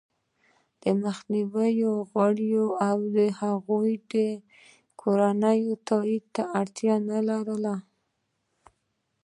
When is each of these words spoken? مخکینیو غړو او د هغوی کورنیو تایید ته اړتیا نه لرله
مخکینیو 1.01 1.93
غړو 2.13 2.65
او 2.89 2.97
د 3.15 3.17
هغوی 3.41 3.95
کورنیو 5.01 5.73
تایید 5.87 6.25
ته 6.35 6.43
اړتیا 6.59 6.95
نه 7.09 7.19
لرله 7.27 7.75